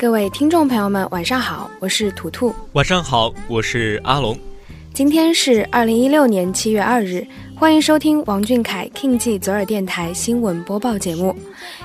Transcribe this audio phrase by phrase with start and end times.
[0.00, 2.54] 各位听众朋友们，晚上好，我是图图。
[2.72, 4.34] 晚上好，我是阿龙。
[4.94, 7.22] 今天是二零一六年七月二日，
[7.54, 11.36] 欢迎收听王俊凯 King 记左耳电台新闻播报节目。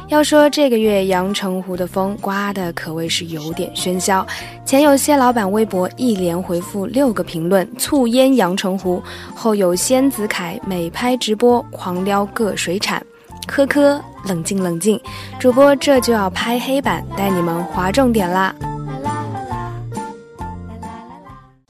[0.08, 4.26] 要说这个月阳澄湖的风刮的可谓是有点喧嚣，
[4.66, 9.04] 前有谢老板微博一连回复六个评论促淹阳澄湖，
[9.36, 13.06] 后有仙子凯美拍直播狂撩各水产，
[13.46, 15.00] 科科冷静冷静，
[15.40, 18.54] 主播这就要拍黑板带你们划重点啦。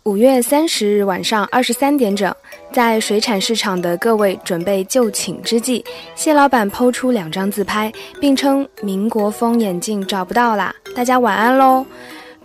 [0.03, 2.33] 五月三十日晚上二十三点整，
[2.71, 5.83] 在水产市场的各位准备就寝之际，
[6.15, 11.83] 蟹老板抛出两张自拍，并称民国风眼镜找不到啦，大家晚安喽。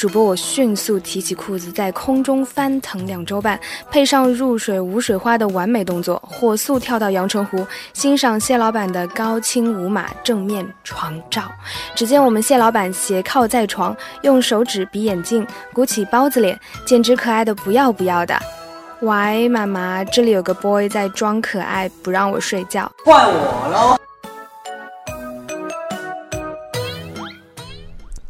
[0.00, 11.42] 主播我迅速提起裤子，在空中翻腾两周半，配上入水无水花的完美动作，火速跳到阳澄湖，欣赏蟹老板的高清无码正面床照。
[11.94, 18.34] 只见我们蟹老板斜靠在床，用手指比眼镜，鼓起包子脸，简直可爱的不要不要的。
[19.02, 24.00] 喂，妈妈，这里有个 boy 在装可爱，不让我睡觉，怪我喽。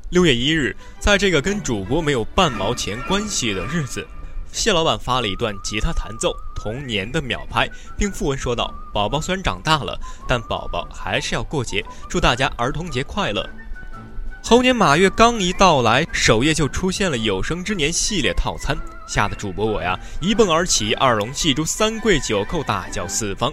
[0.08, 4.06] 六月一日，在这个跟主播没有半毛钱关系的日子，
[4.52, 7.66] 谢老板发了一段吉他弹奏童年的秒拍，
[7.96, 13.48] 并附文说道：“宝宝虽然长大了，但宝宝还是要过节，祝大家儿童节快乐。”
[14.44, 18.76] 猴年马月刚一到来，首页就出现了有生之年系列套餐，
[19.08, 23.50] 吓得主播我呀一蹦而起，二龙戏珠，三跪九叩，大叫四方。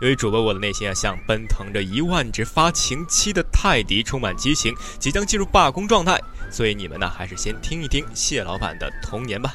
[0.00, 6.18] 由于主播我的内心啊，像奔腾着一万只发情期的泰迪，充满激情，即将进入罢工状态，
[6.50, 9.54] 所以你们呢，还是先听一听谢老板的童年吧。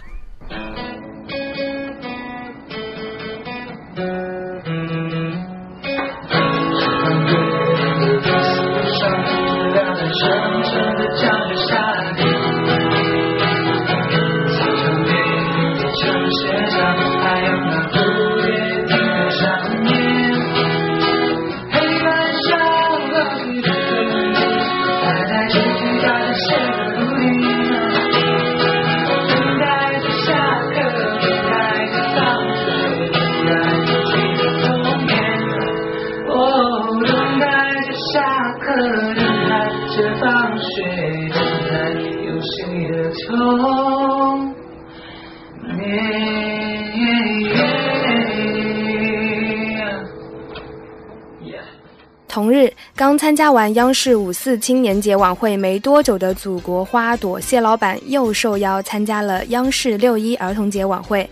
[52.27, 61.29] 同日，刚参加完央视五四青年节晚会没多久的祖国花朵谢老板又受邀参加了央视六一儿童节晚会。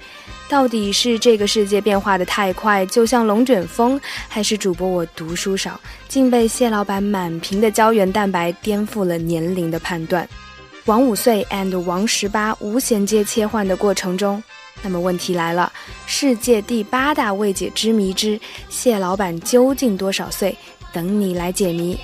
[0.50, 10.28] 到底是这个世界变化的太快，就像龙卷风，还是主播我读书少，竟被蟹老板满屏的胶原蛋白颠覆了年龄的判断？
[10.86, 14.44] 王五岁 and 王十八无衔接切换的过程中，
[14.82, 15.72] 那么问题来了：
[16.06, 18.40] 世界第八大未解之谜之
[18.70, 20.56] 蟹老板究竟多少岁？
[20.92, 21.98] 等你来解谜。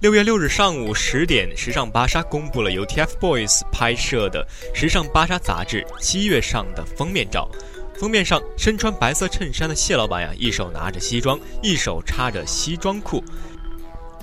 [0.00, 4.46] 六月六日上午十点，时尚芭莎公布了由 TFBOYS 拍摄的
[4.78, 7.48] 《时尚芭莎》杂志七月上的封面照。
[7.98, 13.24] 封面上身穿白色衬衫的谢老板呀，一手拿着西装，一手插着西装裤。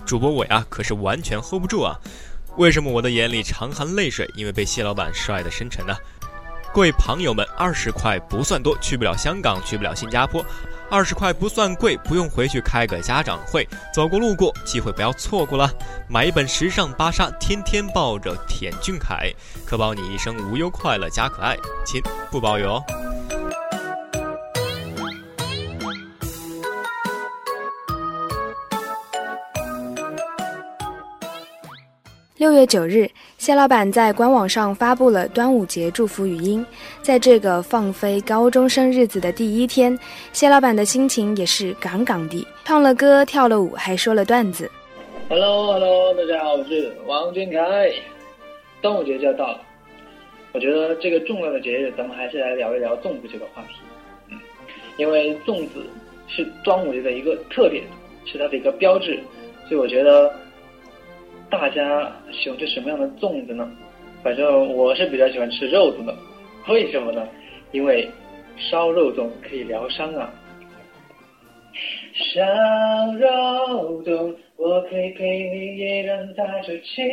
[0.06, 2.00] 主播我呀，可是完全 hold 不住啊！
[2.58, 4.30] 为什么我的眼里常含泪水？
[4.36, 5.96] 因为被谢老板帅的深沉呢。
[6.72, 10.46] 各位朋友们，二十块不算多，去不了香港，去不了新加坡，
[10.94, 15.68] 二十块不算贵，不用回去开个家长会，走过路过，机会不要错过了。
[16.08, 19.34] 买一本时尚芭莎，天天抱着舔俊凯，
[19.66, 22.00] 可保你一生无忧快乐加可爱，亲
[22.30, 22.84] 不包邮哦。
[32.36, 33.10] 六月九日，
[33.44, 36.66] 谢老板在官网上发布了端午节祝福语音。
[37.02, 40.00] 在这个放飞高中生日子的第一天，
[40.32, 44.72] 谢老板的心情也是杠杠的，唱了歌，跳了舞，还说了段子。
[45.28, 47.92] Hello，Hello，大家好，我是王俊凯。
[48.82, 49.60] 端午节就要到了，
[50.54, 53.74] 我觉得这个重要的节日，咱们还是来聊一聊粽子这个话题。
[54.30, 54.40] 嗯，
[54.96, 55.86] 因为粽子
[56.30, 57.84] 是端午节的一个特点，
[58.24, 59.20] 是它的一个标志，
[59.68, 60.34] 所以我觉得。
[61.50, 63.70] 大家喜欢吃什么样的粽子呢？
[64.24, 66.16] 反正我是比较喜欢吃肉粽的，
[66.68, 67.28] 为什么呢？
[67.72, 68.10] 因为
[68.58, 70.34] 烧肉粽可以疗伤啊。
[72.14, 72.42] 烧
[73.18, 77.04] 肉粽，我可以陪你，也让它出气。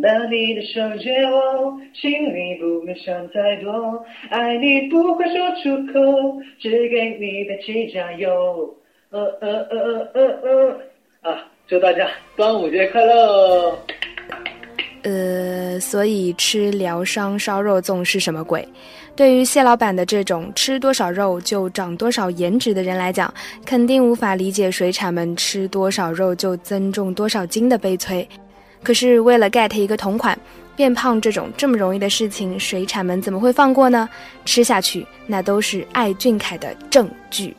[0.00, 8.74] 拿你的手借我，请你不要想太多，爱你不会说出口，只给你的气加油。
[9.10, 10.80] 呃呃呃呃呃
[11.22, 11.50] 呃啊！
[11.66, 12.06] 祝大家
[12.36, 13.78] 端午节快乐！
[15.02, 18.66] 呃，所以吃疗伤烧肉粽是什么鬼？
[19.16, 23.32] 对于谢老板的这种吃多少肉就长多少颜值的人来讲，
[23.64, 28.28] 肯定无法理解水产们吃多少肉就增重多少斤的悲催。
[28.82, 30.38] 可是为了 get 一个同款，
[30.76, 34.06] 变胖这种这么容易的事情，水产们怎么会放过呢？
[34.44, 37.56] 吃下去，那都是爱俊凯的证据。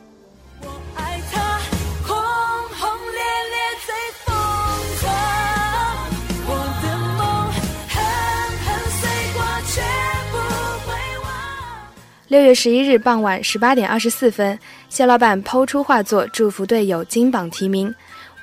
[12.28, 14.58] 六月十一日傍晚十八点二十四分，
[14.88, 17.94] 谢老板抛出画作，祝福队友金榜题名。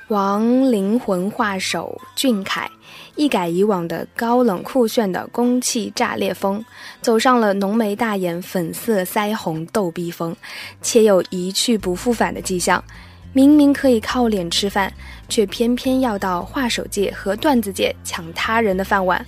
[0.08, 0.42] 王
[0.72, 2.66] 灵魂画手俊凯，
[3.14, 6.64] 一改以往的高冷酷炫的攻气炸裂风，
[7.02, 10.34] 走上了浓眉大眼、粉色腮红逗逼风，
[10.80, 12.82] 且有一去不复返的迹象。
[13.34, 14.90] 明明可以靠脸吃饭，
[15.28, 19.22] 却偏偏要到画手界和段子界抢他人的饭碗。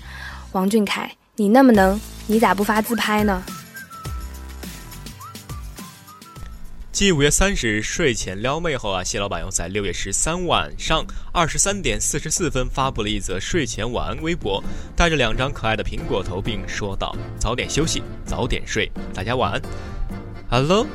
[0.53, 3.45] 王俊凯，你那么能，你咋不发自拍呢？
[6.97, 14.65] 继五月三十日睡前撩妹后啊，谢老板又在六月十三晚上二十三点四十四分发布了一则睡前晚安微博，
[14.97, 19.61] 带着两张可爱的苹果头，并说道：“早点休息，早点睡，大家晚安。”
[20.49, 20.87] Hello，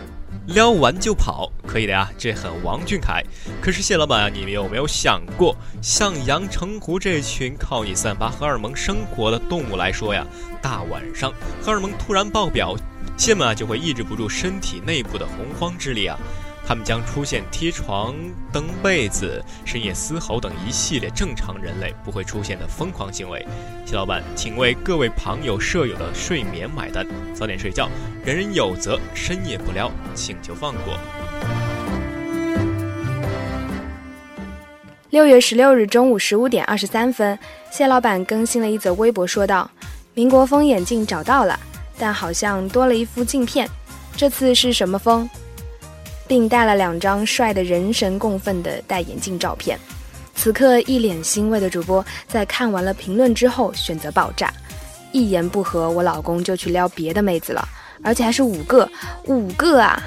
[0.48, 3.24] 撩完就跑，可以的呀，这很王俊凯。
[3.62, 10.26] 可是谢老板啊，你们有没有想过，像阳澄湖这群靠你散发荷尔蒙生活的动物来说呀，
[10.64, 11.32] 大晚上
[11.62, 12.76] 荷尔蒙突然爆表。
[13.22, 16.18] 蟹们啊就会抑制不住身体内部的洪荒之力啊，
[16.66, 18.16] 他们将出现踢床、
[18.52, 23.46] 蹬被子、深夜嘶吼等一系列正常人类不会出现的疯狂行为。
[23.86, 27.88] 谢老板，请为各位旁友舍友的睡眠买单，早点睡觉，
[28.26, 30.98] 人人有责，深夜不撩，请求放过。
[35.12, 37.38] 六月十六日中午十五点二十三分，
[37.70, 39.70] 谢老板更新了一则微博，说道
[40.16, 41.60] ：“民国风眼镜找到了。”
[42.02, 43.70] 但好像多了一副镜片，
[44.18, 45.30] 这次是什么风？
[46.28, 49.78] 并带了两张帅的人神共愤的戴眼镜照片。
[50.34, 54.52] 此刻一脸欣慰的主播在看完了评论之后选择爆炸，
[55.12, 57.64] 一言不合我老公就去撩别的妹子了，
[58.02, 58.90] 而且还是五个，
[59.26, 60.02] 五个啊！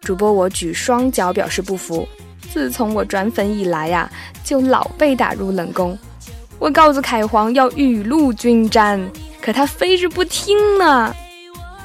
[0.00, 2.06] 主播我举双脚表示不服。
[2.52, 4.08] 自从我转粉以来呀，
[4.44, 5.98] 就老被打入冷宫。
[6.60, 9.10] 我告诉凯皇要雨露均沾。
[9.40, 11.14] 可他非是不听呢。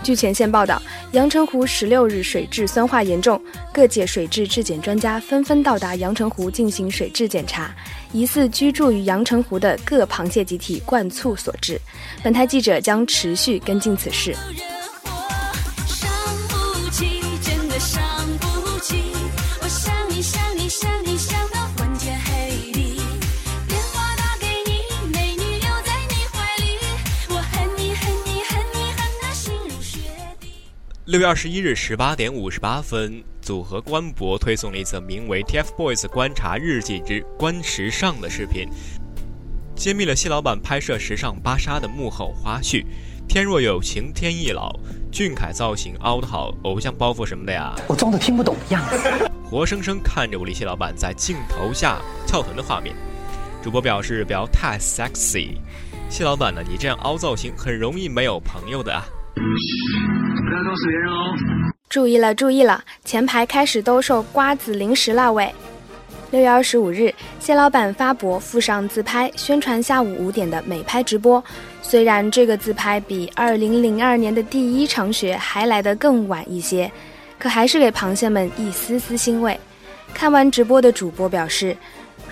[0.03, 0.79] 据前线报道，
[1.13, 3.41] 阳澄湖十六日水质酸化严重，
[3.73, 7.73] 各界水质质检专家纷纷到达阳澄湖进行水质检查，
[8.11, 11.81] 疑似居住于阳澄湖的各螃蟹集体灌醋所致。
[12.23, 14.35] 本台记者将持续跟进此事。
[31.15, 38.67] 六月二十一日十八点五十八分，组合官博推送了一则名为《TFBOYS 观察日记之观时尚》的视频，
[39.77, 42.85] 揭秘了谢老板拍摄时尚芭莎的幕后花絮。
[43.29, 44.77] 天若有情天亦老，
[45.09, 52.93] 俊凯造型凹的好，偶像包袱什么的呀，我装的听不懂的样子，活生生看着我李谢老板在镜头下翘臀的画面。
[53.63, 55.51] 主播表示不要太 sexy，
[56.09, 59.05] 谢老板呢，你这样凹造型很容易没有朋友的啊。
[60.45, 61.33] 不要告诉别人哦。
[61.89, 65.53] 注意了，注意了，前排开始兜售瓜子零食了喂！
[66.31, 71.41] 六月二十五日，谢老板发博附上自拍，宣传下午五点的美拍直播。
[71.81, 76.91] 虽然这个自拍比二零零二年的第一场雪还来得更晚一些，
[77.39, 79.57] 可还是给螃蟹们一丝丝欣慰。
[80.13, 81.75] 看完直播的主播表示，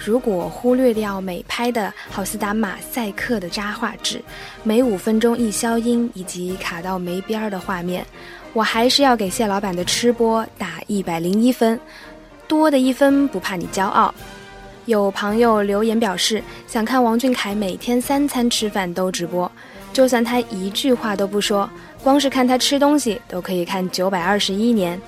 [0.05, 4.21] 如果忽略掉美拍的好似打马赛克的渣画质，
[4.61, 8.05] 每五分钟一消音以及卡到没边儿的画面，
[8.51, 11.79] 我还是要给谢老板的吃播打一百零一分。
[12.49, 14.13] 多的一分不怕你骄傲。
[14.85, 19.49] 有朋友留言表示，想看王俊凯每天三餐吃饭都直播，
[19.93, 21.69] 就算他一句话都不说，
[22.03, 25.01] 光是看他吃东西都可以看九百二十一年。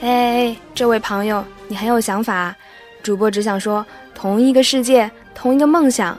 [0.00, 2.56] 哎，这位朋友，你很有想法。
[3.02, 3.84] 主播只想说，
[4.20, 6.14] 同一个世界，同一个梦想。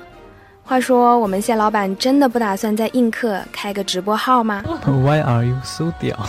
[0.63, 4.63] 话说，我们谢老板真的不打算在映客开个直播号吗？
[4.87, 6.17] Why are you so 屌？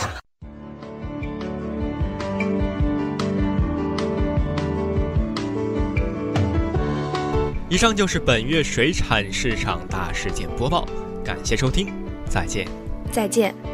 [7.69, 10.85] 以上就是本月水产市场大事件播报，
[11.25, 11.91] 感谢收听，
[12.29, 12.67] 再见，
[13.11, 13.72] 再见。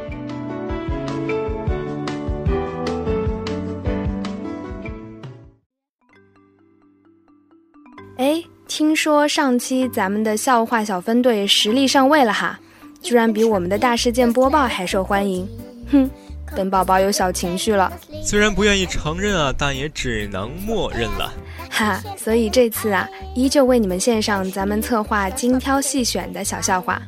[8.80, 12.58] 听说上期咱们的笑话小分队实力上位了哈，
[13.02, 15.46] 居然比我们的大事件播报还受欢迎，
[15.92, 16.10] 哼。
[16.56, 17.92] 本宝宝有小情绪了，
[18.24, 21.34] 虽然不愿意承认啊，但也只能默认了。
[21.70, 23.06] 哈，所以这次啊，
[23.36, 27.02] 依旧为你们献上咱们策划精挑细选的小笑话。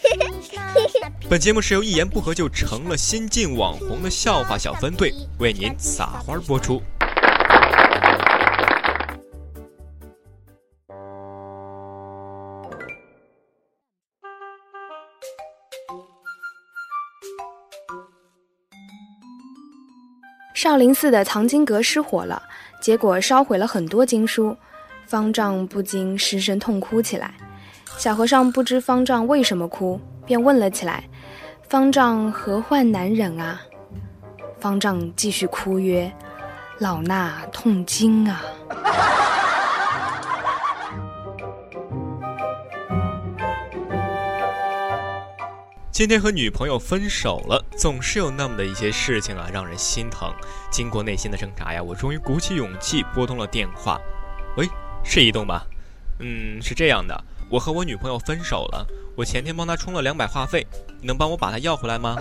[1.26, 6.82] 本节目是由一言不合就成了新晋网红的笑话小分队为您撒花播出。
[20.62, 22.42] 少林寺的藏经阁失火了，
[22.82, 24.54] 结果烧毁了很多经书，
[25.06, 27.32] 方丈不禁失声痛哭起来。
[27.96, 31.02] 小和尚不知方丈为什么哭，便问了起来
[31.66, 33.62] ：“方丈何患难忍啊？”
[34.60, 36.12] 方丈继续哭曰
[36.78, 38.44] ：“老衲痛经啊。”
[46.00, 50.32] 今天和女朋友分手了，总是有那么的一些事情啊，让人心疼。
[50.70, 54.00] 经过内心的挣扎呀，我终于鼓起勇气拨通了电话。
[54.56, 54.66] 喂，
[55.04, 55.66] 是移动吧？
[56.20, 60.66] 嗯，是这样的，我和我女朋友分手了，我前天帮她充了两百话费，
[61.02, 62.16] 你能帮我把她要回来吗？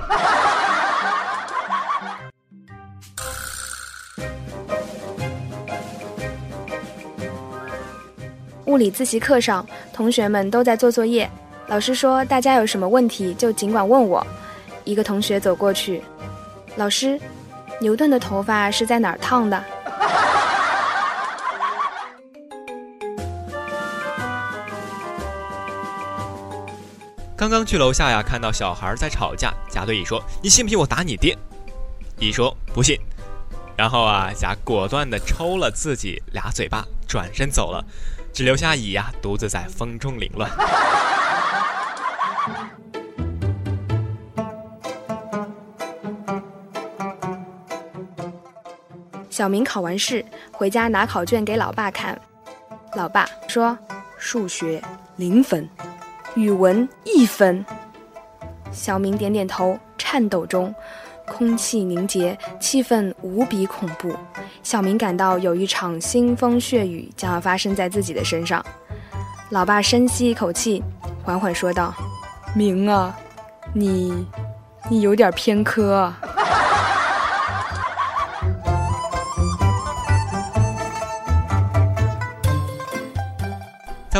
[8.66, 11.32] 物理自习课上，同学们都在做作业。
[11.70, 14.26] 老师说：“大家有什么问题就尽管问我。”
[14.86, 16.02] 一个同学走过去，
[16.78, 17.20] 老师，
[17.80, 19.64] 牛顿的头发是在哪儿烫的？
[27.38, 31.38] 刚刚去楼下呀，看到小孩在吵架，甲对乙说：“你信不信我打你爹？”
[32.18, 33.00] 乙说：“不信。”
[33.78, 37.86] 然后啊，甲果断地抽了自己俩嘴巴，转身走了，
[38.34, 40.50] 只留下乙呀独自在风中凌乱。
[49.40, 52.20] 小明考完试回家拿考卷给老爸看，
[52.94, 53.78] 老爸说
[54.20, 54.84] ：“数学
[55.16, 55.66] 零分，
[56.36, 57.66] 语文一分。”
[58.70, 60.76] 小明点点头，颤抖中，
[61.26, 64.14] 空气凝结，气氛无比恐怖。
[64.62, 68.62] 小明感到有一场腥风血雨将要发生在自己的身上。
[69.52, 70.84] 老爸深吸一口气，
[71.24, 71.96] 缓缓说道
[72.54, 73.18] ：“明啊，
[73.72, 74.28] 你，
[74.90, 76.14] 你有点偏科。”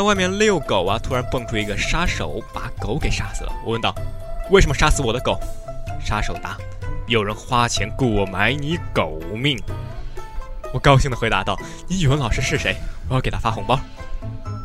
[0.00, 3.52] 在外面遛狗啊，突然蹦出一个杀手，把狗给杀死了。
[3.66, 3.94] 我问道
[4.50, 5.38] ：“为什么杀死我的狗？”
[6.00, 6.56] 杀手答
[7.06, 9.62] ：“有人花钱雇我买你狗命。”
[10.72, 11.54] 我高兴地回答道
[11.86, 12.76] ：“你语文老师是谁？
[13.10, 13.78] 我要给他发红包。”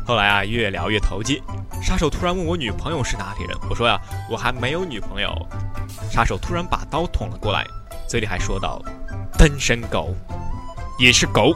[0.08, 1.42] 后来啊，越聊越投机。
[1.82, 4.00] 杀手突然问我女朋友是哪里人，我说呀，
[4.30, 5.30] 我还没有女朋友。
[6.10, 7.62] 杀手突然把刀捅了过来，
[8.08, 8.80] 嘴里还说道
[9.36, 10.14] ：“单身狗
[10.98, 11.52] 也是狗。”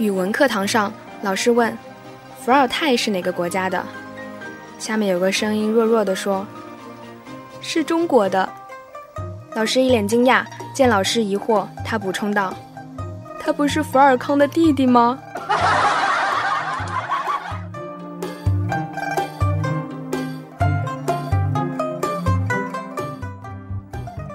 [0.00, 0.90] 语文课堂上，
[1.20, 1.76] 老师问
[2.40, 3.84] ：“伏尔泰是哪个国家的？”
[4.80, 6.46] 下面有个声音弱弱的说
[7.60, 8.48] ：“是中国的。”
[9.54, 10.42] 老师一脸惊讶，
[10.72, 12.54] 见老师疑惑，他补充道
[13.38, 15.18] ：“他不是伏尔康的弟弟吗？”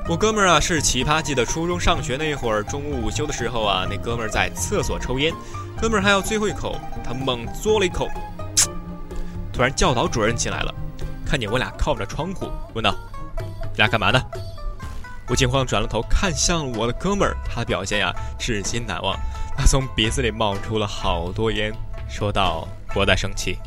[0.07, 5.33] 我哥们儿啊是奇葩，记得初中上学那会儿，中午午休的时候啊，那哥们儿在厕所抽烟，
[5.81, 8.07] 哥们儿还要最后一口，他猛嘬了一口，
[9.51, 10.71] 突然教导主任进来了，
[11.25, 12.93] 看见我俩靠着窗户，问道
[13.73, 14.21] ：“你俩干嘛呢？”
[15.27, 19.17] 我惊慌转了头看向我的哥们儿，他的表现呀至今难忘，
[19.57, 21.73] 他从鼻子里冒出了好多烟，
[22.07, 23.57] 说道：“我在生气。”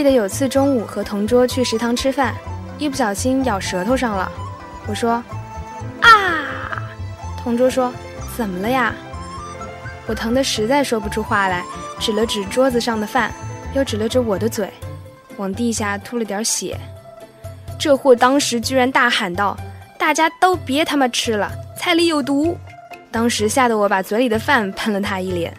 [0.00, 2.34] 记得有次中午和同桌去食堂吃饭，
[2.78, 4.32] 一不小心咬舌头上了。
[4.86, 5.22] 我说
[6.00, 6.80] ：“啊！”
[7.36, 7.92] 同桌说
[8.34, 8.94] ：“怎么了呀？”
[10.08, 11.62] 我疼得实在说不出话来，
[11.98, 13.30] 指了指桌子上的饭，
[13.74, 14.72] 又指了指我的嘴，
[15.36, 16.80] 往地下吐了点血。
[17.78, 19.54] 这货当时居然大喊道
[20.00, 22.56] ：“大家都别他妈吃了，菜里有毒！”
[23.12, 25.54] 当时吓得我把嘴里的饭喷了他一脸。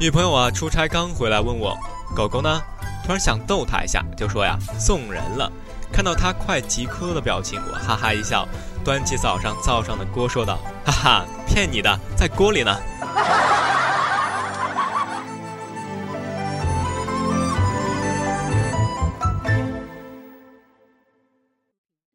[0.00, 1.76] 女朋友啊，出差刚回来问我
[2.16, 2.62] 狗狗呢，
[3.04, 5.52] 突然想逗它一下，就说呀送人了。
[5.92, 8.48] 看到它快急哭的表情，我哈哈一笑，
[8.82, 12.74] 端起早上灶上的锅说道：“哈哈，骗你的，在锅里呢。”